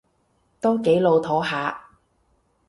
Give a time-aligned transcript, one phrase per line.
[0.59, 1.91] 都幾老套吓